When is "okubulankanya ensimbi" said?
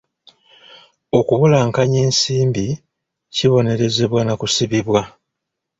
1.19-2.65